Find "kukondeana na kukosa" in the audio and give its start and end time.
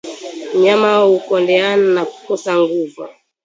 1.11-2.51